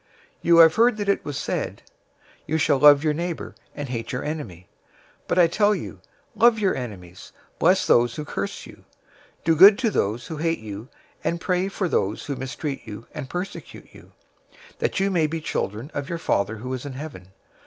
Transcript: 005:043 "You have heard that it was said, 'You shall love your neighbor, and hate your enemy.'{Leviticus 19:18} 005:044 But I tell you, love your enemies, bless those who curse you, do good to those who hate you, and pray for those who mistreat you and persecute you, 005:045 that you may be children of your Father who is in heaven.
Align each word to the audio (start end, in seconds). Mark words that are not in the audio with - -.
005:043 0.37 0.37
"You 0.41 0.57
have 0.57 0.73
heard 0.77 0.97
that 0.97 1.09
it 1.09 1.23
was 1.23 1.37
said, 1.37 1.83
'You 2.47 2.57
shall 2.57 2.79
love 2.79 3.03
your 3.03 3.13
neighbor, 3.13 3.53
and 3.75 3.87
hate 3.87 4.11
your 4.11 4.23
enemy.'{Leviticus 4.23 5.27
19:18} 5.27 5.27
005:044 5.27 5.27
But 5.27 5.37
I 5.37 5.45
tell 5.45 5.75
you, 5.75 5.99
love 6.35 6.57
your 6.57 6.75
enemies, 6.75 7.31
bless 7.59 7.85
those 7.85 8.15
who 8.15 8.25
curse 8.25 8.65
you, 8.65 8.83
do 9.43 9.55
good 9.55 9.77
to 9.77 9.91
those 9.91 10.25
who 10.25 10.37
hate 10.37 10.57
you, 10.57 10.87
and 11.23 11.39
pray 11.39 11.67
for 11.67 11.87
those 11.87 12.25
who 12.25 12.35
mistreat 12.35 12.87
you 12.87 13.05
and 13.13 13.29
persecute 13.29 13.89
you, 13.93 14.11
005:045 14.71 14.79
that 14.79 14.99
you 14.99 15.11
may 15.11 15.27
be 15.27 15.39
children 15.39 15.91
of 15.93 16.09
your 16.09 16.17
Father 16.17 16.55
who 16.57 16.73
is 16.73 16.83
in 16.83 16.93
heaven. 16.93 17.27